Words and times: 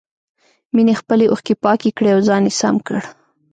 مينې 0.75 0.93
خپلې 1.01 1.25
اوښکې 1.31 1.55
پاکې 1.63 1.89
کړې 1.97 2.09
او 2.15 2.19
ځان 2.27 2.43
يې 2.49 2.53
سم 2.59 2.75
کړ. 2.87 2.99